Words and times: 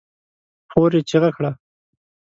خور 0.71 0.91
يې 0.97 1.01
چيغه 1.09 1.29
کړه! 1.35 1.51